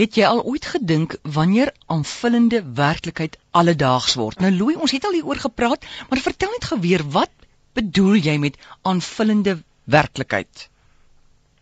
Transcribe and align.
Het 0.00 0.16
jy 0.16 0.24
al 0.24 0.38
ooit 0.48 0.64
gedink 0.64 1.14
wanneer 1.36 1.74
aanvullende 1.92 2.62
werklikheid 2.74 3.34
alledaags 3.50 4.14
word? 4.16 4.38
Nou 4.40 4.48
Louis, 4.54 4.78
ons 4.80 4.94
het 4.96 5.04
al 5.04 5.18
hieroor 5.18 5.40
gepraat, 5.42 5.84
maar 6.08 6.22
vertel 6.24 6.54
net 6.54 6.64
geweer 6.70 7.02
wat 7.12 7.32
bedoel 7.76 8.16
jy 8.24 8.36
met 8.40 8.56
aanvullende 8.88 9.58
werklikheid? 9.84 10.68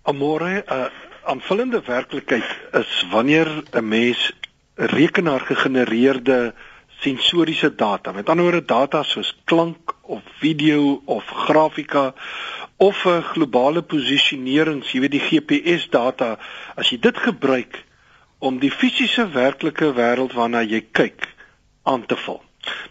Amore, 0.06 0.52
'n 0.52 0.62
uh, 0.76 0.86
aanvullende 1.32 1.80
werklikheid 1.86 2.46
is 2.82 2.92
wanneer 3.10 3.50
'n 3.72 3.88
mens 3.88 4.30
rekenaar 4.74 5.40
gegenereerde 5.40 6.54
sensoriese 7.02 7.74
data, 7.74 8.12
met 8.12 8.28
ander 8.28 8.44
woorde 8.44 8.64
data 8.64 9.02
soos 9.02 9.34
klank 9.44 9.94
of 10.02 10.22
video 10.38 11.02
of 11.04 11.24
grafika 11.26 12.14
of 12.76 13.04
'n 13.04 13.22
globale 13.22 13.82
posisionering, 13.82 14.84
jy 14.84 15.00
weet 15.00 15.16
die 15.18 15.26
GPS 15.26 15.90
data, 15.90 16.38
as 16.76 16.90
jy 16.90 16.98
dit 16.98 17.18
gebruik 17.18 17.86
om 18.38 18.58
die 18.58 18.70
fisiese 18.70 19.28
werklike 19.34 19.92
wêreld 19.96 20.34
waarna 20.38 20.62
jy 20.62 20.84
kyk 20.92 21.26
aan 21.82 22.06
te 22.06 22.16
vul. 22.16 22.42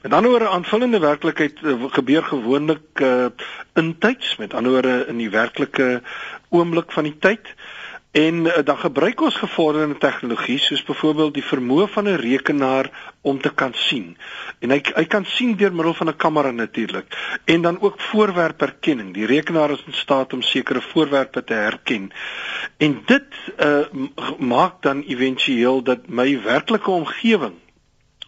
Met 0.02 0.14
ander 0.14 0.32
woorde, 0.32 0.50
aanvullende 0.50 1.00
werklikheid 1.00 1.62
uh, 1.62 1.84
gebeur 1.94 2.24
gewoonlik 2.24 3.02
uh, 3.02 3.26
in 3.74 3.98
tyds, 4.00 4.36
met 4.38 4.54
ander 4.54 4.72
woorde 4.72 5.06
in 5.08 5.18
die 5.22 5.30
werklike 5.30 6.02
oomblik 6.50 6.92
van 6.92 7.04
die 7.04 7.18
tyd. 7.20 7.54
En 8.18 8.36
uh, 8.46 8.54
dan 8.64 8.78
gebruik 8.78 9.22
ons 9.22 9.36
gevorderde 9.36 9.98
tegnologie 9.98 10.58
soos 10.58 10.82
byvoorbeeld 10.84 11.34
die 11.36 11.44
vermoë 11.46 11.86
van 11.94 12.08
'n 12.10 12.22
rekenaar 12.22 12.90
om 13.22 13.42
te 13.42 13.52
kan 13.54 13.74
sien. 13.74 14.18
En 14.60 14.74
hy 14.74 14.80
hy 14.96 15.06
kan 15.06 15.26
sien 15.26 15.54
deur 15.56 15.74
middel 15.74 15.94
van 15.94 16.10
'n 16.10 16.16
kamera 16.16 16.52
natuurlik. 16.52 17.40
En 17.46 17.62
dan 17.62 17.82
ook 17.82 18.02
voorwerperkenning. 18.02 19.14
Die 19.14 19.26
rekenaar 19.26 19.72
is 19.72 19.84
in 19.86 19.94
staat 19.94 20.34
om 20.34 20.42
sekere 20.42 20.82
voorwerpe 20.82 21.44
te 21.44 21.54
herken. 21.54 22.10
En 22.78 23.02
dit 23.06 23.30
uh, 23.60 23.86
maak 24.40 24.82
dan 24.82 25.04
éventueel 25.04 25.84
dat 25.84 26.08
my 26.08 26.42
werklike 26.42 26.92
omgewing 26.92 27.54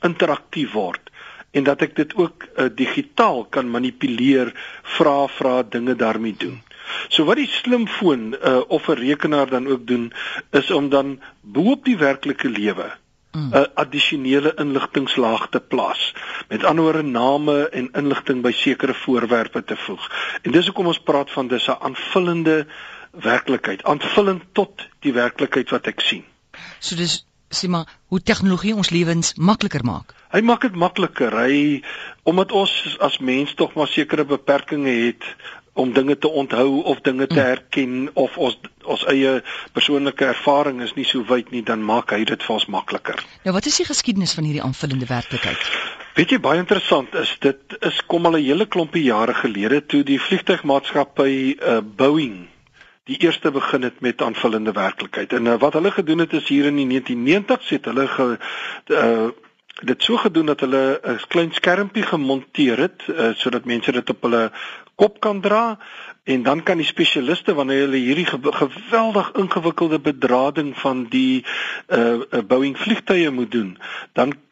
interaktief 0.01 0.71
word 0.71 1.09
en 1.51 1.63
dat 1.63 1.81
ek 1.81 1.95
dit 1.95 2.15
ook 2.15 2.45
uh, 2.45 2.65
digitaal 2.75 3.45
kan 3.45 3.69
manipuleer, 3.69 4.53
vra 4.83 5.27
vra 5.27 5.63
dinge 5.63 5.95
daarmee 5.95 6.35
doen. 6.37 6.61
So 7.07 7.25
wat 7.25 7.37
die 7.41 7.49
slimfoon 7.49 8.35
uh, 8.35 8.61
of 8.67 8.87
'n 8.87 8.99
rekenaar 8.99 9.49
dan 9.49 9.67
ook 9.67 9.87
doen 9.87 10.13
is 10.51 10.71
om 10.71 10.89
dan 10.89 11.21
bo-op 11.41 11.85
die 11.85 11.97
werklike 11.97 12.49
lewe 12.49 12.91
'n 13.31 13.37
mm. 13.37 13.65
addisionele 13.73 14.53
inligtingslaag 14.57 15.49
te 15.49 15.59
plaas. 15.59 16.13
Met 16.47 16.63
ander 16.63 16.83
woorde 16.83 17.03
name 17.03 17.69
en 17.69 17.89
inligting 17.91 18.41
by 18.41 18.51
sekere 18.51 18.93
voorwerpe 18.93 19.63
te 19.63 19.75
voeg. 19.77 20.09
En 20.41 20.51
dis 20.51 20.65
hoekom 20.65 20.87
ons 20.87 20.99
praat 20.99 21.31
van 21.31 21.47
dis 21.47 21.67
'n 21.67 21.77
aanvullende 21.79 22.67
werklikheid, 23.11 23.83
aanvullend 23.83 24.43
tot 24.51 24.87
die 24.99 25.13
werklikheid 25.13 25.69
wat 25.69 25.87
ek 25.87 25.99
sien. 25.99 26.23
So 26.79 26.95
dis 26.95 27.25
sê 27.49 27.69
maar 27.69 27.87
hoe 28.07 28.21
tegnologie 28.21 28.75
ons 28.75 28.89
lewens 28.89 29.33
makliker 29.35 29.83
maak. 29.85 30.13
Hy 30.29 30.41
maak 30.45 30.61
dit 30.61 30.75
makliker. 30.75 31.33
Hy 31.33 31.81
omdat 32.29 32.51
ons 32.51 32.97
as 33.01 33.17
mens 33.17 33.53
tog 33.57 33.73
maar 33.73 33.89
sekere 33.89 34.25
beperkings 34.25 34.89
het 34.89 35.25
om 35.79 35.93
dinge 35.95 36.17
te 36.17 36.29
onthou 36.41 36.81
of 36.91 37.01
dinge 37.05 37.27
te 37.27 37.39
mm. 37.39 37.45
herken 37.45 38.09
of 38.13 38.37
ons 38.37 38.59
ons 38.89 39.05
eie 39.11 39.35
persoonlike 39.75 40.25
ervaring 40.25 40.81
is 40.81 40.95
nie 40.97 41.05
so 41.05 41.21
wyd 41.29 41.51
nie 41.53 41.61
dan 41.65 41.83
maak 41.85 42.13
hy 42.15 42.23
dit 42.25 42.45
vir 42.45 42.55
ons 42.55 42.67
makliker. 42.73 43.21
Nou 43.45 43.53
wat 43.53 43.67
is 43.69 43.77
die 43.81 43.85
geskiedenis 43.85 44.33
van 44.37 44.47
hierdie 44.49 44.63
aanvullende 44.65 45.09
werklikheid? 45.09 45.67
Weet 46.17 46.33
jy 46.33 46.39
baie 46.43 46.61
interessant 46.63 47.13
is 47.21 47.35
dit 47.43 47.75
is 47.85 47.99
kom 48.11 48.25
al 48.25 48.39
'n 48.39 48.45
hele 48.45 48.65
klompie 48.65 49.03
jare 49.03 49.35
gelede 49.43 49.83
toe 49.85 50.03
die 50.03 50.19
vliegtuigmaatskappy 50.19 51.35
uh, 51.59 51.81
Boeing 51.83 52.47
die 53.09 53.17
eerste 53.25 53.51
begin 53.51 53.81
het 53.87 54.01
met 54.05 54.21
aanvullende 54.21 54.71
werklikheid. 54.71 55.33
En 55.33 55.45
uh, 55.45 55.59
wat 55.59 55.73
hulle 55.73 55.91
gedoen 55.91 56.25
het 56.25 56.33
is 56.33 56.47
hier 56.47 56.65
in 56.69 56.77
die 56.77 56.89
1990s 56.89 57.71
het 57.75 57.85
hulle 57.89 58.07
ge, 58.07 58.27
uh, 58.87 59.29
dit 59.81 60.03
so 60.03 60.17
gedoen 60.17 60.51
dat 60.51 60.59
hulle 60.59 60.99
'n 61.03 61.17
klein 61.27 61.51
skermpie 61.53 62.03
gemonteer 62.03 62.77
het 62.77 63.07
uh, 63.07 63.31
sodat 63.35 63.65
mense 63.65 63.91
dit 63.91 64.09
op 64.09 64.21
hulle 64.21 64.51
kop 64.99 65.19
kan 65.23 65.39
dra 65.41 65.77
en 66.29 66.43
dan 66.43 66.63
kan 66.63 66.77
die 66.77 66.87
spesialiste 66.87 67.55
wanneer 67.57 67.87
hulle 67.87 68.01
hierdie 68.03 68.27
geweldig 68.27 69.31
ingewikkelde 69.39 69.99
bedrading 70.03 70.75
van 70.77 71.05
die 71.09 71.45
uh, 71.87 72.43
Boeing 72.45 72.77
vliegtye 72.77 73.31
moet 73.31 73.51
doen, 73.51 73.77
dan 74.13 74.35
uh, 74.35 74.48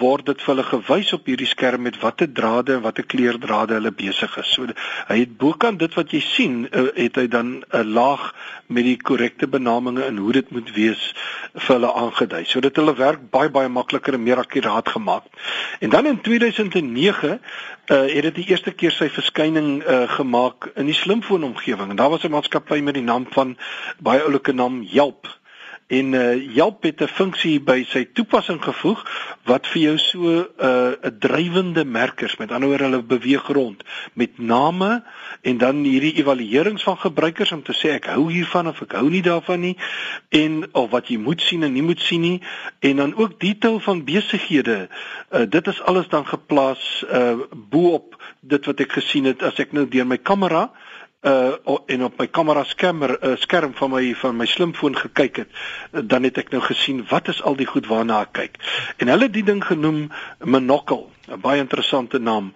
word 0.00 0.26
dit 0.26 0.40
vir 0.40 0.54
hulle 0.54 0.64
gewys 0.64 1.12
op 1.12 1.26
hierdie 1.28 1.48
skerm 1.48 1.84
met 1.86 1.98
watter 2.00 2.28
drade 2.32 2.76
en 2.76 2.84
watter 2.84 3.04
kleurdrade 3.04 3.76
hulle 3.76 3.92
besig 3.92 4.36
is. 4.40 4.52
So 4.54 4.68
hy 5.08 5.18
het 5.18 5.36
bokant 5.38 5.78
dit 5.82 5.94
wat 5.98 6.12
jy 6.14 6.20
sien, 6.24 6.56
uh, 6.70 6.88
het 6.96 7.16
hy 7.20 7.26
dan 7.28 7.62
'n 7.72 7.92
laag 7.92 8.32
met 8.66 8.84
die 8.84 8.96
korrekte 8.96 9.46
benamings 9.46 10.02
en 10.02 10.16
hoe 10.16 10.32
dit 10.32 10.50
moet 10.50 10.72
wees 10.74 11.02
vir 11.54 11.74
hulle 11.76 11.92
aangedui. 11.92 12.44
So 12.44 12.60
dit 12.60 12.76
hulle 12.76 12.94
werk 12.96 13.30
baie 13.30 13.50
baie 13.50 13.68
makliker 13.68 14.14
en 14.14 14.22
meer 14.22 14.38
akkuraat 14.38 14.88
gemaak. 14.88 15.24
En 15.80 15.90
dan 15.90 16.06
in 16.06 16.20
2009 16.20 17.40
uh, 17.86 18.00
het 18.14 18.22
dit 18.22 18.34
die 18.34 18.48
eerste 18.48 18.72
keer 18.72 18.90
sy 18.90 19.08
verskyning 19.08 19.82
uh, 19.82 20.08
gemaak 20.08 20.70
in 20.76 20.86
die 20.86 20.96
slimfoonomgewing. 20.96 21.90
En 21.90 21.96
daar 21.96 22.10
was 22.10 22.24
'n 22.24 22.30
maatskappy 22.30 22.80
met 22.80 22.94
die 22.94 23.02
naam 23.02 23.26
van 23.30 23.56
baie 23.98 24.22
oulike 24.22 24.52
naam 24.52 24.82
Yelp 24.82 25.28
en 25.92 26.12
uh 26.16 26.54
Yelp 26.56 26.82
het 26.82 27.00
'n 27.02 27.08
funksie 27.18 27.60
by 27.60 27.84
sy 27.88 28.04
toepassing 28.16 28.62
gevoeg 28.64 29.00
wat 29.44 29.66
vir 29.66 29.82
jou 29.82 29.96
so 29.98 30.18
'n 30.18 30.46
uh, 30.58 30.92
'n 31.08 31.18
drywende 31.18 31.84
merkers 31.84 32.36
met 32.36 32.52
ander 32.52 32.68
woorde 32.68 32.84
hulle 32.84 33.02
beweeg 33.02 33.46
rond 33.46 33.82
met 34.12 34.38
name 34.38 35.04
en 35.42 35.58
dan 35.58 35.84
hierdie 35.84 36.14
evaluerings 36.14 36.82
van 36.82 36.96
gebruikers 36.98 37.52
om 37.52 37.62
te 37.62 37.72
sê 37.72 37.92
ek 37.98 38.06
hou 38.06 38.30
hiervan 38.32 38.68
of 38.68 38.82
ek 38.82 38.92
hou 38.92 39.10
nie 39.10 39.22
daarvan 39.22 39.60
nie 39.60 39.76
en 40.28 40.68
of 40.72 40.90
wat 40.90 41.08
jy 41.08 41.18
moet 41.18 41.40
sien 41.40 41.62
en 41.62 41.72
nie 41.72 41.82
moet 41.82 42.00
sien 42.00 42.20
nie. 42.20 42.40
En 42.80 42.96
dan 42.96 43.14
ook 43.16 43.40
detail 43.40 43.80
van 43.80 44.04
besighede. 44.04 44.88
Uh 45.30 45.44
dit 45.48 45.66
is 45.66 45.82
alles 45.82 46.08
dan 46.08 46.26
geplaas 46.26 47.04
uh 47.12 47.36
bo 47.52 47.92
op 47.92 48.16
dit 48.40 48.64
wat 48.64 48.80
ek 48.80 48.92
gesien 48.92 49.24
het. 49.24 49.42
As 49.42 49.58
ek 49.58 49.72
nou 49.72 49.88
deur 49.88 50.06
my 50.06 50.16
kamera 50.16 50.62
uh 50.62 50.92
en 51.22 52.02
op 52.04 52.18
my 52.18 52.26
kamera 52.26 52.64
skerm 52.66 53.02
uh, 53.02 53.36
skerm 53.38 53.74
van 53.78 53.90
my 53.90 54.14
van 54.18 54.36
my 54.36 54.46
slimfoon 54.46 54.96
gekyk 54.98 55.36
het 55.36 55.50
uh, 55.92 56.00
dan 56.02 56.26
het 56.26 56.38
ek 56.42 56.50
nou 56.50 56.62
gesien 56.62 57.04
wat 57.10 57.28
is 57.30 57.42
al 57.42 57.54
die 57.56 57.66
goed 57.66 57.86
waarna 57.86 58.24
ek 58.26 58.32
kyk? 58.38 58.58
En 58.98 59.12
hulle 59.12 59.28
het 59.28 59.36
die 59.36 59.46
ding 59.46 59.62
genoem 59.64 60.08
monocle 60.42 61.06
'n 61.30 61.40
baie 61.40 61.60
interessante 61.62 62.18
naam. 62.18 62.52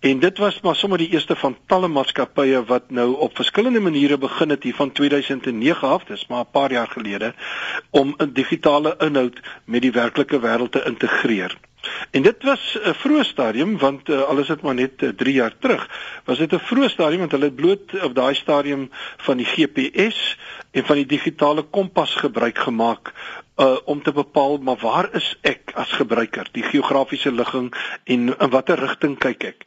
En 0.00 0.18
dit 0.20 0.38
was 0.38 0.60
maar 0.60 0.76
sommer 0.76 0.98
die 0.98 1.08
eerste 1.08 1.36
van 1.36 1.56
talle 1.66 1.88
maatskappye 1.88 2.64
wat 2.64 2.90
nou 2.90 3.14
op 3.16 3.36
verskillende 3.36 3.80
maniere 3.80 4.18
begin 4.18 4.50
het 4.50 4.62
hier 4.62 4.74
van 4.74 4.92
2009 4.92 5.88
af 5.88 6.04
dis 6.04 6.26
maar 6.26 6.44
'n 6.44 6.52
paar 6.52 6.72
jaar 6.72 6.88
gelede 6.88 7.34
om 7.90 8.14
'n 8.18 8.32
digitale 8.32 8.94
inhoud 8.98 9.40
met 9.64 9.82
die 9.82 9.92
werklike 9.92 10.40
wêreld 10.40 10.70
te 10.70 10.84
integreer 10.84 11.56
En 12.10 12.22
dit 12.22 12.42
was 12.42 12.78
'n 12.82 12.94
vroeë 12.94 13.24
stadium 13.24 13.78
want 13.78 14.08
uh, 14.08 14.22
al 14.22 14.38
is 14.38 14.46
dit 14.46 14.62
maar 14.62 14.74
net 14.74 14.98
3 14.98 15.14
uh, 15.16 15.34
jaar 15.34 15.54
terug, 15.58 15.88
was 16.24 16.38
dit 16.38 16.52
'n 16.52 16.66
vroeë 16.70 16.88
stadium 16.88 17.18
want 17.18 17.32
hulle 17.32 17.44
het 17.44 17.54
bloot 17.54 18.02
op 18.02 18.14
daai 18.14 18.34
stadium 18.34 18.90
van 19.16 19.36
die 19.36 19.46
GPS 19.46 20.36
en 20.70 20.84
van 20.84 20.96
die 20.96 21.06
digitale 21.06 21.62
kompas 21.62 22.14
gebruik 22.14 22.58
gemaak 22.58 23.12
uh, 23.60 23.76
om 23.84 24.02
te 24.02 24.12
bepaal 24.12 24.58
maar 24.58 24.76
waar 24.80 25.08
is 25.12 25.38
ek 25.40 25.72
as 25.74 25.92
gebruiker, 25.92 26.48
die 26.52 26.62
geografiese 26.62 27.32
ligging 27.32 27.70
en 28.04 28.34
in 28.38 28.50
watter 28.50 28.78
rigting 28.78 29.18
kyk 29.18 29.44
ek. 29.44 29.64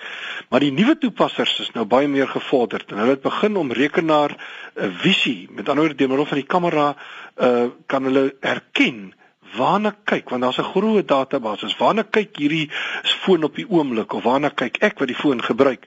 Maar 0.50 0.60
die 0.60 0.72
nuwe 0.72 0.98
toepassers 0.98 1.60
is 1.60 1.74
nou 1.74 1.86
baie 1.86 2.08
meer 2.08 2.28
gevorderd 2.28 2.92
en 2.92 3.04
hulle 3.04 3.18
het 3.18 3.26
begin 3.26 3.58
om 3.58 3.72
rekenaar 3.72 4.36
uh, 4.36 4.90
visie, 5.04 5.48
met 5.52 5.70
ander 5.70 5.86
woorde 5.86 6.00
deur 6.00 6.14
middel 6.14 6.32
van 6.32 6.42
die 6.42 6.52
kamera 6.56 6.88
uh, 6.94 7.68
kan 7.88 8.10
hulle 8.10 8.32
herken 8.42 9.14
waarna 9.56 9.96
kyk 10.04 10.30
want 10.30 10.42
daar's 10.42 10.58
'n 10.58 10.72
groot 10.74 11.08
database. 11.08 11.76
Waarna 11.78 12.04
kyk 12.04 12.38
hierdie 12.38 12.70
foon 13.04 13.44
op 13.44 13.56
die 13.56 13.70
oomblik 13.70 14.14
of 14.14 14.24
waarna 14.24 14.50
kyk 14.50 14.78
ek 14.78 15.00
wat 15.00 15.08
die 15.08 15.16
foon 15.16 15.44
gebruik? 15.44 15.86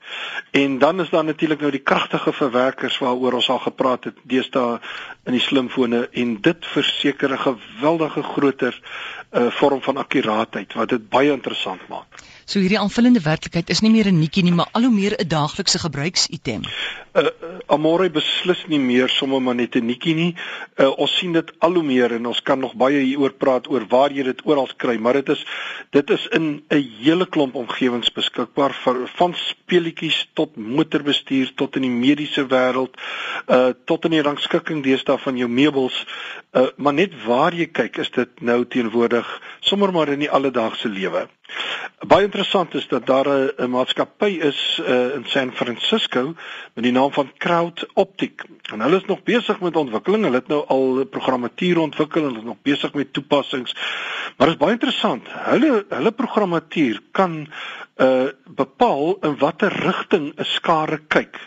En 0.51 0.79
dan 0.79 1.01
is 1.01 1.11
daar 1.11 1.25
natuurlik 1.25 1.61
nou 1.61 1.71
die 1.71 1.83
kragtige 1.83 2.33
verwerkers 2.33 2.99
waaroor 2.99 3.33
ons 3.33 3.51
al 3.51 3.59
gepraat 3.59 4.05
het 4.05 4.17
deesdae 4.23 4.81
in 5.25 5.33
die 5.33 5.41
slimfone 5.41 6.09
en 6.13 6.41
dit 6.41 6.67
verseker 6.67 7.33
'n 7.33 7.39
geweldige 7.39 8.23
groter 8.23 8.81
uh, 9.33 9.51
vorm 9.51 9.83
van 9.83 9.97
akkuraatheid 9.97 10.75
wat 10.75 10.89
dit 10.89 11.09
baie 11.09 11.31
interessant 11.31 11.89
maak. 11.89 12.07
So 12.47 12.61
hierdie 12.63 12.79
aanvullende 12.79 13.19
werklikheid 13.25 13.71
is 13.75 13.81
nie 13.83 13.91
meer 13.91 14.07
'n 14.07 14.21
netjie 14.23 14.45
nie, 14.47 14.53
maar 14.55 14.69
al 14.73 14.85
hoe 14.87 14.95
meer 14.95 15.15
'n 15.19 15.29
daaglikse 15.29 15.79
gebruiksitem. 15.83 16.63
Uh, 17.17 17.31
Amore 17.67 18.11
beslis 18.11 18.61
nie 18.69 18.79
meer 18.79 19.09
sommer 19.09 19.43
maar 19.43 19.55
net 19.55 19.75
'n 19.75 19.87
netjie 19.87 20.15
nie. 20.15 20.35
Uh 20.79 20.93
ons 20.99 21.17
sien 21.19 21.33
dit 21.33 21.51
al 21.59 21.75
hoe 21.75 21.83
meer 21.83 22.13
en 22.13 22.27
ons 22.27 22.43
kan 22.43 22.59
nog 22.59 22.75
baie 22.75 23.01
hieroor 23.01 23.33
praat 23.33 23.67
oor 23.69 23.87
waar 23.89 24.13
jy 24.13 24.23
dit 24.23 24.47
oral 24.47 24.69
kry, 24.77 24.97
maar 24.97 25.13
dit 25.13 25.29
is 25.29 25.45
dit 25.91 26.11
is 26.11 26.27
in 26.27 26.63
'n 26.71 26.83
hele 27.03 27.27
klomp 27.27 27.55
omgewings 27.55 28.13
beskikbaar 28.13 28.73
vir 28.85 29.09
van 29.17 29.35
speletjies 29.35 30.29
tot 30.35 30.57
motorbestuur 30.57 31.53
tot 31.55 31.77
in 31.77 31.83
die 31.83 31.91
mediese 31.91 32.47
wêreld, 32.47 32.95
uh 33.49 33.73
tot 33.85 34.05
in 34.05 34.11
die 34.11 34.23
rangskikking 34.23 34.85
deesdae 34.85 35.19
van 35.19 35.37
jou 35.37 35.49
meubels. 35.49 36.07
Uh 36.55 36.69
maar 36.77 36.95
net 36.95 37.25
waar 37.25 37.55
jy 37.55 37.67
kyk, 37.67 37.99
is 37.99 38.11
dit 38.11 38.41
nou 38.41 38.65
teenwoordig 38.65 39.41
sommer 39.61 39.93
maar 39.93 40.09
in 40.09 40.19
die 40.19 40.31
alledaagse 40.31 40.89
lewe. 40.89 41.29
Baie 42.07 42.27
interessant 42.27 42.75
is 42.75 42.89
dat 42.89 43.07
daar 43.07 43.27
'n 43.29 43.71
maatskappy 43.71 44.39
is 44.51 44.81
uh, 44.83 45.15
in 45.15 45.25
San 45.25 45.53
Francisco 45.53 46.35
met 46.75 46.85
die 46.85 46.93
naam 46.93 47.13
van 47.13 47.33
Crowd 47.39 47.87
Optic 47.95 48.45
en 48.73 48.81
hulle 48.81 48.97
is 48.97 49.05
nog 49.05 49.23
besig 49.23 49.61
met 49.61 49.77
ontwikkeling. 49.77 50.23
Hulle 50.25 50.37
het 50.37 50.47
nou 50.49 50.67
al 50.67 51.05
programmatuur 51.05 51.79
ontwikkel 51.79 52.21
en 52.21 52.27
hulle 52.27 52.39
is 52.39 52.45
nog 52.45 52.63
besig 52.63 52.93
met 52.95 53.13
toepassings. 53.13 53.75
Maar 54.37 54.47
dit 54.47 54.57
is 54.57 54.63
baie 54.63 54.73
interessant. 54.73 55.27
Hulle 55.29 55.87
hulle 55.89 56.13
programmatuur 56.13 57.01
kan 57.11 57.47
uh 57.97 58.29
bepaal 58.45 59.17
in 59.21 59.39
watter 59.39 59.73
rigting 59.73 60.33
'n 60.37 60.45
skare 60.45 61.01
kyk 61.09 61.41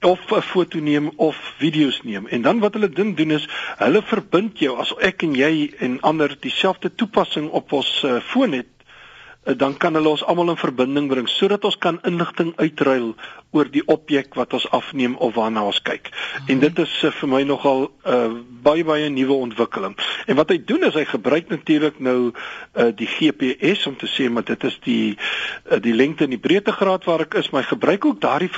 of 0.00 0.20
'n 0.32 0.42
foto 0.42 0.78
neem 0.78 1.12
of 1.16 1.54
video's 1.58 2.02
neem. 2.02 2.26
En 2.26 2.42
dan 2.42 2.58
wat 2.58 2.72
hulle 2.72 2.88
ding 2.88 3.16
doen 3.16 3.30
is 3.30 3.48
hulle 3.76 4.02
verbind 4.02 4.58
jou 4.58 4.78
as 4.78 4.94
ek 4.98 5.22
en 5.22 5.34
jy 5.34 5.74
en 5.78 6.00
ander 6.00 6.36
dieselfde 6.40 6.94
toepassing 6.94 7.50
op 7.50 7.72
ons 7.72 8.02
uh, 8.04 8.20
foon 8.20 8.52
het 8.52 8.66
Eh, 8.66 8.73
dan 9.44 9.76
kan 9.76 9.94
hulle 9.94 10.08
ons 10.08 10.24
almal 10.24 10.54
in 10.54 10.60
verbinding 10.60 11.08
bring 11.08 11.28
sodat 11.28 11.64
ons 11.64 11.76
kan 11.76 11.98
inligting 12.08 12.54
uitruil 12.56 13.12
oor 13.54 13.68
die 13.70 13.82
objek 13.86 14.34
wat 14.38 14.54
ons 14.56 14.66
afneem 14.74 15.14
of 15.22 15.34
waarna 15.36 15.62
ons 15.68 15.80
kyk. 15.84 16.08
Hmm. 16.10 16.48
En 16.54 16.62
dit 16.64 16.78
is 16.84 16.94
uh, 17.04 17.12
vir 17.20 17.28
my 17.28 17.42
nogal 17.46 17.84
'n 17.84 17.88
uh, 17.88 18.14
eh, 18.14 18.32
baie 18.64 18.84
baie 18.84 19.08
nuwe 19.08 19.34
ontwikkeling. 19.34 19.96
En 20.26 20.36
wat 20.36 20.48
hy 20.48 20.58
doen 20.64 20.82
is 20.82 20.94
hy 20.94 21.04
gebruik 21.04 21.48
natuurlik 21.48 22.00
nou 22.00 22.32
uh, 22.32 22.88
die 22.96 23.06
GPS 23.06 23.86
om 23.86 23.96
te 23.96 24.08
sê 24.08 24.30
maar 24.30 24.44
dit 24.44 24.64
is 24.64 24.78
die 24.82 25.16
uh, 25.70 25.80
die 25.80 25.94
lengte 25.94 26.24
en 26.24 26.30
die 26.30 26.40
breedtegraad 26.40 27.04
waar 27.04 27.20
ek 27.20 27.34
is, 27.34 27.50
maar 27.50 27.62
hy 27.62 27.68
gebruik 27.68 28.04
ook 28.04 28.20
daardie 28.20 28.50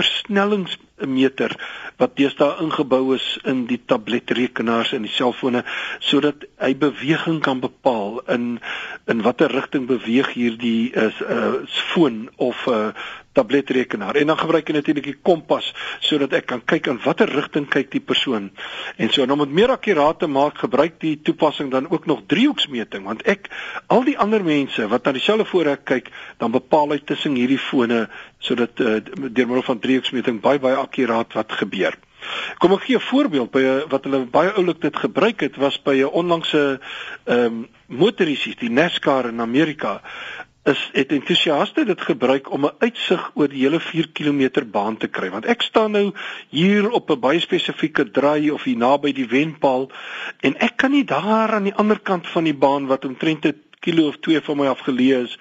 versnellingsmeter 0.96 1.56
wat 1.96 2.16
deesdae 2.16 2.60
ingebou 2.60 3.14
is 3.14 3.38
in 3.44 3.66
die 3.66 3.81
tabletrekenaars 3.87 4.93
en 4.93 5.02
die 5.02 5.12
selfone 5.12 5.64
sodat 6.00 6.44
hy 6.60 6.75
beweging 6.76 7.40
kan 7.43 7.60
bepaal 7.60 8.20
in 8.28 8.58
in 9.06 9.22
watter 9.22 9.50
rigting 9.50 9.87
beweeg 9.87 10.32
hierdie 10.34 10.93
is 10.93 11.14
'n 11.20 11.32
uh, 11.32 11.66
foon 11.93 12.28
of 12.37 12.66
'n 12.66 12.72
uh, 12.72 12.93
tabletrekenaar 13.36 14.16
en 14.20 14.32
dan 14.32 14.40
gebruik 14.40 14.68
ek 14.68 14.78
natuurlik 14.78 15.08
die 15.10 15.18
kompas 15.28 15.68
sodat 16.04 16.34
ek 16.38 16.48
kan 16.52 16.62
kyk 16.64 16.90
in 16.92 17.00
watter 17.04 17.30
rigting 17.30 17.68
kyk 17.70 17.90
die 17.92 18.02
persoon. 18.02 18.50
En 18.96 19.12
so 19.12 19.26
om 19.26 19.44
dit 19.44 19.54
meer 19.60 19.74
akkuraat 19.74 20.20
te 20.22 20.30
maak, 20.30 20.58
gebruik 20.64 20.98
die 21.04 21.16
toepassing 21.22 21.70
dan 21.74 21.90
ook 21.90 22.08
nog 22.10 22.24
driehoeksmeting 22.32 23.04
want 23.08 23.24
ek 23.28 23.50
al 23.92 24.06
die 24.08 24.16
ander 24.18 24.44
mense 24.44 24.88
wat 24.88 25.04
na 25.04 25.16
dieselfde 25.16 25.48
voorraad 25.48 25.84
kyk, 25.84 26.10
dan 26.40 26.54
bepaal 26.54 26.96
hy 26.96 27.00
tussen 27.04 27.36
hierdie 27.36 27.60
fone 27.60 28.06
sodat 28.38 28.80
uh, 28.80 28.98
deur 29.04 29.48
middel 29.48 29.66
van 29.66 29.80
driehoeksmeting 29.82 30.40
baie 30.44 30.62
baie 30.62 30.78
akkuraat 30.80 31.36
wat 31.36 31.52
gebeur. 31.60 31.96
Kom 32.58 32.72
ek 32.74 32.86
gee 32.86 32.96
'n 32.96 33.08
voorbeeld 33.12 33.50
by 33.50 33.62
wat 33.92 34.04
hulle 34.04 34.24
baie 34.26 34.50
oulik 34.58 34.80
dit 34.80 34.96
gebruik 34.96 35.40
het 35.40 35.56
was 35.56 35.76
by 35.82 35.96
'n 36.02 36.16
onlangse 36.20 36.80
ehm 37.24 37.44
um, 37.44 37.66
motorisies, 37.86 38.56
die 38.58 38.70
NASCAR 38.70 39.28
in 39.28 39.40
Amerika 39.40 40.02
is 40.66 40.90
het 40.92 41.12
entoesiaste 41.14 41.84
dit 41.84 42.00
gebruik 42.00 42.50
om 42.50 42.64
'n 42.66 42.74
uitsig 42.78 43.30
oor 43.34 43.48
die 43.48 43.62
hele 43.62 43.80
4 43.80 44.08
km 44.12 44.64
baan 44.70 44.96
te 44.96 45.06
kry. 45.06 45.30
Want 45.30 45.46
ek 45.46 45.62
staan 45.62 45.90
nou 45.90 46.12
hier 46.48 46.90
op 46.90 47.10
'n 47.10 47.20
baie 47.20 47.40
spesifieke 47.40 48.10
draai 48.10 48.50
of 48.50 48.62
hier 48.62 48.76
naby 48.76 49.12
die 49.12 49.28
wenpaal 49.28 49.90
en 50.40 50.58
ek 50.58 50.76
kan 50.76 50.90
nie 50.90 51.04
daar 51.04 51.52
aan 51.52 51.62
die 51.62 51.74
ander 51.74 52.00
kant 52.00 52.26
van 52.26 52.44
die 52.44 52.54
baan 52.54 52.86
wat 52.86 53.04
omtrent 53.04 53.44
'n 53.46 53.62
kilo 53.80 54.08
of 54.08 54.16
2 54.16 54.40
van 54.40 54.56
my 54.56 54.66
af 54.66 54.80
geleë 54.80 55.22
is 55.22 55.38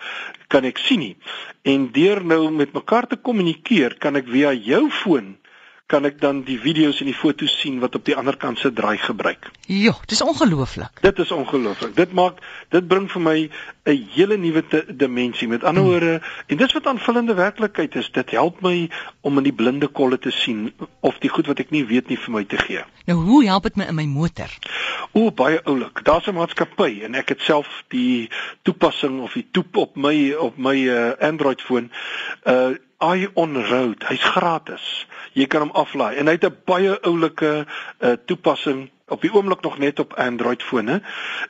kan 0.47 0.63
ek 0.63 0.77
sien 0.77 0.99
nie. 0.99 1.17
En 1.61 1.91
deur 1.91 2.25
nou 2.25 2.51
met 2.51 2.73
mekaar 2.73 3.07
te 3.07 3.15
kommunikeer 3.15 3.97
kan 3.97 4.15
ek 4.15 4.27
via 4.27 4.53
jou 4.53 4.89
foon 4.89 5.37
kan 5.85 6.05
ek 6.05 6.17
dan 6.21 6.39
die 6.47 6.57
video's 6.57 6.97
en 7.03 7.09
die 7.11 7.17
foto's 7.17 7.53
sien 7.61 7.77
wat 7.81 7.93
op 7.95 8.05
die 8.07 8.15
ander 8.17 8.37
kant 8.41 8.57
se 8.57 8.71
draai 8.73 8.97
gebruik. 8.97 9.51
Ja, 9.69 9.93
dis 10.09 10.21
ongelooflik. 10.25 11.01
Dit 11.05 11.19
is 11.21 11.31
ongelooflik. 11.31 11.93
Dit 11.95 12.13
maak 12.17 12.39
dit 12.73 12.87
bring 12.87 13.05
vir 13.11 13.21
my 13.21 13.49
'n 13.85 14.07
hele 14.15 14.37
nuwe 14.37 14.63
dimensie. 14.87 15.47
Met 15.47 15.63
ander 15.63 15.83
hmm. 15.83 15.91
woorde, 15.91 16.13
hmm. 16.17 16.47
en 16.47 16.57
dis 16.57 16.73
wat 16.73 16.87
aanvullende 16.87 17.33
werklikheid 17.33 17.95
is. 17.95 18.11
Dit 18.11 18.31
help 18.31 18.61
my 18.61 18.89
om 19.21 19.37
in 19.37 19.43
die 19.43 19.53
blinde 19.53 19.87
kolle 19.87 20.17
te 20.17 20.31
sien 20.31 20.73
of 20.99 21.19
die 21.19 21.29
goed 21.29 21.45
wat 21.47 21.59
ek 21.59 21.69
nie 21.69 21.85
weet 21.85 22.09
nie 22.09 22.17
vir 22.17 22.33
my 22.33 22.43
te 22.43 22.57
gee. 22.57 22.81
Nou 23.05 23.19
hoe 23.21 23.45
help 23.45 23.63
dit 23.63 23.75
my 23.75 23.85
in 23.85 23.95
my 23.95 24.05
motor? 24.05 24.49
O, 25.13 25.31
baie 25.31 25.61
oulik. 25.63 26.01
Daar's 26.03 26.27
'n 26.27 26.33
maatskappy 26.33 27.03
en 27.03 27.15
ek 27.15 27.29
het 27.29 27.41
self 27.41 27.83
die 27.87 28.29
toepassing 28.63 29.21
of 29.21 29.33
die 29.33 29.47
toep 29.51 29.77
op 29.77 29.95
my 29.95 30.33
op 30.33 30.57
my 30.57 30.75
uh, 30.75 31.13
Android 31.19 31.61
foon. 31.61 31.91
Uh 32.43 32.73
iOn 32.99 33.57
Road. 33.69 34.05
Hy's 34.07 34.23
gratis. 34.23 35.07
Jy 35.33 35.47
kan 35.51 35.67
hom 35.67 35.75
aflaai. 35.75 36.15
En 36.15 36.27
hy 36.27 36.37
het 36.37 36.45
'n 36.45 36.57
baie 36.65 36.99
oulike 37.01 37.65
uh, 37.65 38.11
toepassing 38.25 38.89
op 39.07 39.21
die 39.21 39.33
oomblik 39.33 39.61
nog 39.61 39.77
net 39.77 39.99
op 39.99 40.13
Android 40.13 40.63
fone. 40.63 41.01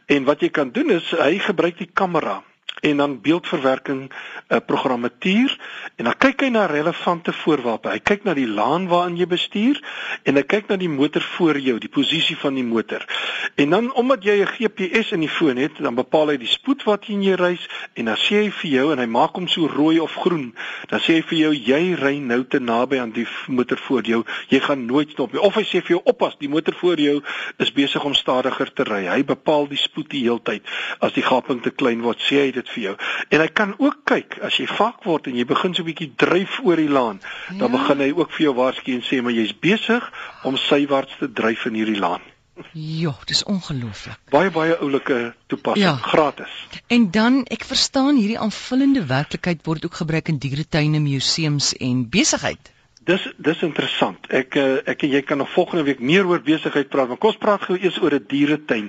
En 0.05 0.23
wat 0.23 0.39
jy 0.41 0.49
kan 0.49 0.71
doen 0.71 0.89
is 0.89 1.11
hy 1.11 1.39
gebruik 1.39 1.77
die 1.77 1.91
kamera 1.93 2.43
en 2.85 2.97
dan 2.97 3.21
beeldverwerking 3.21 4.11
uh, 4.11 4.57
programmatuur 4.65 5.57
en 5.95 6.09
dan 6.09 6.17
kyk 6.17 6.45
hy 6.45 6.49
na 6.53 6.65
relevante 6.69 7.33
voorwaarde. 7.33 7.89
Hy 7.95 8.01
kyk 8.05 8.25
na 8.27 8.35
die 8.37 8.47
laan 8.47 8.87
waarin 8.91 9.17
jy 9.17 9.27
bestuur 9.31 9.79
en 10.23 10.37
hy 10.37 10.43
kyk 10.45 10.69
na 10.69 10.77
die 10.77 10.91
motor 10.91 11.23
voor 11.35 11.57
jou, 11.59 11.77
die 11.81 11.91
posisie 11.91 12.37
van 12.37 12.57
die 12.59 12.65
motor. 12.65 13.05
En 13.55 13.73
dan 13.73 13.93
omdat 13.93 14.23
jy 14.23 14.37
'n 14.41 14.53
GPS 14.57 15.11
in 15.11 15.25
die 15.25 15.29
foon 15.29 15.57
het, 15.57 15.77
dan 15.79 15.95
bepaal 15.95 16.33
hy 16.33 16.37
die 16.37 16.51
spoed 16.51 16.83
wat 16.83 17.07
jy 17.07 17.33
reis 17.35 17.65
en 17.93 18.05
dan 18.05 18.17
sê 18.17 18.43
hy 18.45 18.51
vir 18.51 18.71
jou 18.71 18.91
en 18.91 18.99
hy 18.99 19.05
maak 19.05 19.35
hom 19.35 19.47
so 19.47 19.67
rooi 19.67 19.99
of 19.99 20.13
groen. 20.13 20.53
Dan 20.89 20.99
sê 20.99 21.17
hy 21.17 21.21
vir 21.21 21.37
jou 21.37 21.53
jy 21.53 21.95
ry 21.95 22.17
nou 22.19 22.43
te 22.43 22.59
naby 22.59 22.99
aan 22.99 23.11
die 23.11 23.27
motor 23.47 23.77
voor 23.77 24.03
jou. 24.03 24.23
Jy 24.49 24.59
gaan 24.59 24.85
nooit 24.85 25.11
stop 25.11 25.33
nie. 25.33 25.41
Of 25.41 25.55
hy 25.55 25.63
sê 25.63 25.81
vir 25.81 25.97
jou 25.97 26.01
oppas, 26.03 26.37
die 26.39 26.49
motor 26.49 26.75
voor 26.75 26.99
jou 26.99 27.21
is 27.57 27.71
besig 27.71 28.03
om 28.03 28.13
stadiger 28.13 28.73
te 28.73 28.83
ry. 28.83 29.05
Hy 29.07 29.23
bepaal 29.23 29.67
die 29.67 29.79
spoed 29.79 30.09
die 30.09 30.23
hele 30.23 30.41
tyd. 30.43 30.63
As 30.99 31.13
die 31.13 31.23
gaping 31.23 31.61
te 31.63 31.71
klein 31.71 32.01
word, 32.05 32.19
sê 32.19 32.45
hy 32.45 32.51
dit 32.51 32.69
vir 32.75 32.83
jou. 32.89 32.95
En 33.29 33.41
hy 33.43 33.47
kan 33.47 33.73
ook 33.79 34.03
kyk 34.11 34.39
as 34.45 34.59
jy 34.61 34.67
vak 34.69 35.03
word 35.07 35.31
en 35.31 35.39
jy 35.39 35.47
begin 35.49 35.73
so 35.73 35.83
'n 35.83 35.89
bietjie 35.89 36.11
dryf 36.15 36.59
oor 36.63 36.79
die 36.81 36.91
laan, 36.91 37.19
ja. 37.49 37.57
dan 37.63 37.71
begin 37.71 38.05
hy 38.05 38.11
ook 38.11 38.31
vir 38.37 38.49
jou 38.49 38.55
waarsku 38.61 38.93
en 38.93 39.03
sê 39.03 39.21
maar 39.21 39.35
jy's 39.35 39.53
besig 39.53 40.11
om 40.43 40.57
sywaarts 40.57 41.19
te 41.19 41.31
dryf 41.31 41.65
in 41.65 41.81
hierdie 41.81 41.99
laan. 41.99 42.21
Ja, 42.71 43.11
dis 43.27 43.43
ongelooflik. 43.43 44.19
Baie 44.31 44.51
baie 44.51 44.77
oulike 44.79 45.33
toepassing, 45.51 45.83
ja. 45.83 45.95
gratis. 45.95 46.53
En 46.87 47.09
dan 47.11 47.41
ek 47.51 47.65
verstaan 47.67 48.15
hierdie 48.15 48.39
aanvullende 48.39 49.03
werklikheid 49.09 49.65
word 49.67 49.85
ook 49.85 49.99
gebruik 49.99 50.31
in 50.31 50.39
dieretuine, 50.39 50.99
museums 51.03 51.73
en 51.83 52.05
besigheid. 52.09 52.71
Dis 53.05 53.21
dis 53.37 53.59
interessant. 53.61 54.23
Ek 54.33 54.55
eh, 54.57 54.79
ek 54.89 55.03
en 55.05 55.11
jy 55.13 55.21
kan 55.21 55.37
nog 55.37 55.51
volgende 55.53 55.83
week 55.85 55.99
meer 56.01 56.25
oor 56.25 56.41
besigheid 56.41 56.89
praat, 56.89 57.11
maar 57.11 57.19
kom 57.21 57.35
ons 57.35 57.41
praat 57.41 57.61
gou 57.67 57.77
eers 57.77 57.99
oor 58.01 58.15
'n 58.17 58.25
dieretuin. 58.27 58.87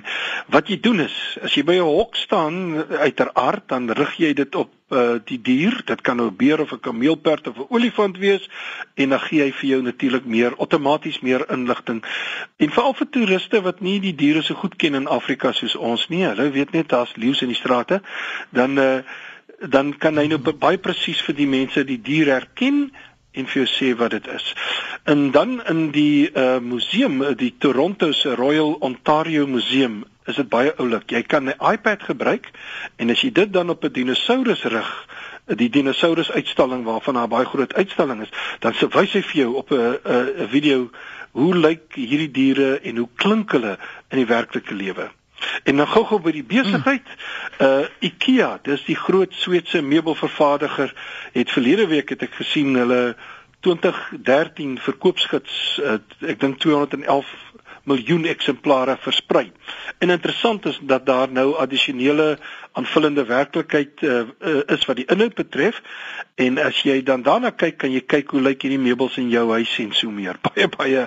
Wat 0.49 0.69
jy 0.69 0.79
doen 0.81 1.03
is, 1.05 1.37
as 1.41 1.53
jy 1.53 1.63
by 1.63 1.75
'n 1.77 1.85
hok 1.85 2.15
staan 2.15 2.81
uiteraard, 2.97 3.67
dan 3.67 3.91
rig 3.91 4.17
jy 4.17 4.33
dit 4.33 4.55
op 4.55 4.71
uh, 4.89 5.19
die 5.25 5.37
dier. 5.41 5.81
Dit 5.85 6.01
kan 6.01 6.17
nou 6.17 6.29
'n 6.31 6.35
beer 6.35 6.59
of 6.61 6.71
'n 6.71 6.79
kameelperd 6.79 7.47
of 7.47 7.57
'n 7.57 7.67
olifant 7.69 8.17
wees 8.17 8.49
en 8.95 9.09
dan 9.09 9.19
gee 9.19 9.41
hy 9.41 9.51
vir 9.51 9.69
jou 9.69 9.81
natuurlik 9.81 10.25
meer 10.25 10.55
outomaties 10.57 11.19
meer 11.19 11.45
inligting. 11.51 12.03
En 12.57 12.69
veral 12.71 12.93
vir 12.93 13.09
toeriste 13.09 13.61
wat 13.61 13.81
nie 13.81 13.99
die 13.99 14.15
diere 14.15 14.41
so 14.41 14.53
goed 14.55 14.75
ken 14.75 14.95
in 14.95 15.07
Afrika 15.07 15.51
soos 15.51 15.75
ons 15.75 16.07
nie. 16.09 16.25
Hulle 16.25 16.49
weet 16.51 16.71
net 16.71 16.89
daar's 16.89 17.15
leeu's 17.15 17.41
in 17.41 17.53
die 17.53 17.61
strate. 17.61 18.01
Dan 18.49 18.79
uh, 18.79 18.99
dan 19.59 19.97
kan 19.97 20.17
hy 20.17 20.27
nou 20.27 20.37
baie 20.37 20.77
presies 20.77 21.21
vir 21.21 21.35
die 21.35 21.47
mense 21.47 21.83
die 21.83 22.01
dier 22.01 22.25
herken 22.25 22.91
en 23.37 23.47
vir 23.47 23.63
jou 23.63 23.69
sê 23.69 23.93
wat 23.97 24.11
dit 24.15 24.27
is. 24.33 24.53
En 25.05 25.31
dan 25.31 25.61
in 25.65 25.89
die 25.95 26.29
uh 26.33 26.59
museum, 26.59 27.21
die 27.37 27.53
Toronto 27.57 28.11
se 28.11 28.35
Royal 28.35 28.73
Ontario 28.79 29.47
Museum, 29.47 30.03
is 30.27 30.35
dit 30.35 30.49
baie 30.49 30.73
oulik. 30.81 31.11
Jy 31.11 31.23
kan 31.23 31.49
'n 31.49 31.55
iPad 31.73 32.03
gebruik 32.03 32.51
en 32.97 33.09
as 33.09 33.21
jy 33.21 33.31
dit 33.31 33.53
dan 33.53 33.69
op 33.69 33.83
'n 33.83 33.91
dinosaurus 33.91 34.63
rig, 34.63 35.07
die 35.45 35.69
dinosaurus 35.69 36.31
uitstalling 36.31 36.83
waarvan 36.83 37.13
daar 37.13 37.27
baie 37.27 37.45
groot 37.45 37.73
uitstalling 37.73 38.21
is, 38.21 38.31
dan 38.59 38.73
se 38.73 38.87
wys 38.87 39.13
hy 39.13 39.21
vir 39.21 39.41
jou 39.41 39.53
op 39.55 39.71
'n 39.71 39.99
'n 40.05 40.47
video 40.47 40.89
hoe 41.31 41.55
lyk 41.55 41.93
hierdie 41.95 42.31
diere 42.31 42.79
en 42.79 42.97
hoe 42.97 43.09
klink 43.15 43.51
hulle 43.51 43.77
in 44.09 44.17
die 44.17 44.25
werklike 44.25 44.73
lewe. 44.73 45.09
En 45.63 45.77
dan 45.77 45.87
gou-gou 45.87 46.19
by 46.21 46.31
die 46.31 46.45
besigheid, 46.45 47.07
uh 47.61 47.85
IKEA, 47.99 48.59
dis 48.63 48.83
die 48.85 48.95
groot 48.95 49.33
Sweedse 49.33 49.81
meubelvervaardiger, 49.81 50.93
het 51.33 51.51
verlede 51.51 51.87
week 51.87 52.09
het 52.09 52.23
ek 52.27 52.37
gesien 52.39 52.75
hulle 52.75 53.15
2013 53.65 54.77
verkoopsgids, 54.79 55.79
uh, 55.83 55.97
ek 56.29 56.39
dink 56.39 56.59
211 56.63 57.33
miljoen 57.87 58.25
eksemplare 58.27 58.97
versprei. 58.99 59.51
En 60.03 60.11
interessant 60.13 60.65
is 60.65 60.79
dat 60.81 61.05
daar 61.05 61.31
nou 61.31 61.53
addisionele 61.55 62.37
aanvullende 62.77 63.25
werklikheid 63.25 64.01
uh, 64.01 64.19
uh, 64.39 64.59
is 64.65 64.85
wat 64.85 64.99
die 64.99 65.05
inhoud 65.09 65.33
betref 65.39 65.79
en 66.35 66.59
as 66.61 66.81
jy 66.85 66.99
dan 67.05 67.23
daarna 67.25 67.49
kyk 67.55 67.79
kan 67.81 67.93
jy 67.93 68.03
kyk 68.05 68.35
hoe 68.35 68.41
lyk 68.45 68.61
hierdie 68.61 68.81
meubels 68.81 69.17
in 69.17 69.31
jou 69.33 69.45
huis 69.55 69.71
en 69.81 69.93
so 69.97 70.11
meer. 70.13 70.37
Baie 70.47 70.67
baie 70.75 71.05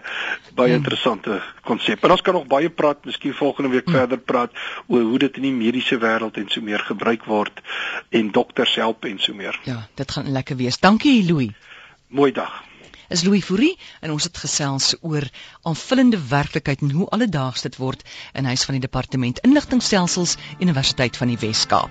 baie 0.56 0.72
hmm. 0.72 0.80
interessante 0.80 1.38
konsep. 1.68 2.02
En 2.04 2.16
ons 2.16 2.24
kan 2.26 2.34
nog 2.34 2.48
baie 2.50 2.70
praat, 2.70 3.04
miskien 3.06 3.36
volgende 3.36 3.70
week 3.76 3.86
hmm. 3.86 4.00
verder 4.00 4.18
praat 4.18 4.56
oor 4.88 5.06
hoe 5.12 5.20
dit 5.26 5.38
in 5.42 5.50
die 5.50 5.54
mediese 5.54 6.00
wêreld 6.02 6.40
en 6.40 6.48
so 6.50 6.64
meer 6.64 6.82
gebruik 6.88 7.28
word 7.30 7.62
en 8.10 8.32
dokters 8.34 8.74
help 8.80 9.06
en 9.06 9.22
so 9.22 9.36
meer. 9.36 9.60
Ja, 9.68 9.84
dit 10.00 10.16
gaan 10.16 10.32
lekker 10.32 10.58
wees. 10.58 10.80
Dankie 10.80 11.22
Louis. 11.28 11.54
Mooi 12.08 12.32
dag. 12.34 12.69
Is 13.10 13.22
Louis 13.26 13.44
Fourie 13.44 13.76
en 14.00 14.14
ons 14.14 14.24
het 14.28 14.42
gesels 14.44 14.94
oor 15.00 15.26
aanvullende 15.66 16.20
werklikheid 16.30 16.84
en 16.86 16.94
hoe 16.94 17.08
alledaags 17.16 17.66
dit 17.66 17.76
word 17.82 18.06
in 18.32 18.48
huis 18.50 18.64
van 18.64 18.78
die 18.78 18.86
departement 18.86 19.42
inligtingstelsels 19.46 20.36
Universiteit 20.58 21.16
van 21.16 21.34
die 21.34 21.40
Wes-Kaap. 21.46 21.90